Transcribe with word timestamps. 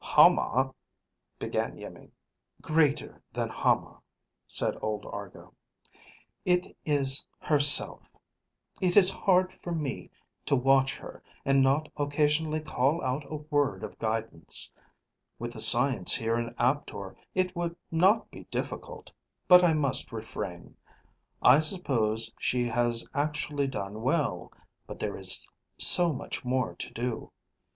"Hama...?" 0.03 0.73
began 1.37 1.77
Iimmi. 1.77 2.09
"Greater 2.59 3.21
than 3.33 3.49
Hama," 3.49 4.01
said 4.47 4.75
old 4.81 5.05
Argo. 5.05 5.53
"It 6.43 6.75
is 6.83 7.23
herself. 7.37 8.01
It 8.81 8.97
is 8.97 9.11
hard 9.11 9.53
for 9.53 9.71
me 9.71 10.09
to 10.47 10.55
watch 10.55 10.97
her 10.97 11.21
and 11.45 11.61
not 11.61 11.87
occasionally 11.97 12.61
call 12.61 13.03
out 13.03 13.31
a 13.31 13.35
word 13.51 13.83
of 13.83 13.99
guidance. 13.99 14.71
With 15.37 15.53
the 15.53 15.59
science 15.59 16.15
here 16.15 16.35
in 16.35 16.55
Aptor 16.57 17.15
it 17.35 17.55
would 17.55 17.75
not 17.91 18.31
be 18.31 18.45
difficult. 18.45 19.11
But 19.47 19.63
I 19.63 19.75
must 19.75 20.11
refrain. 20.11 20.75
I 21.43 21.59
suppose 21.59 22.31
she 22.39 22.65
has 22.65 23.07
actually 23.13 23.67
done 23.67 24.01
well. 24.01 24.51
But 24.87 24.97
there 24.97 25.15
is 25.15 25.47
so 25.77 26.11
much 26.11 26.43
more 26.43 26.73
to 26.73 26.91
do. 26.91 27.31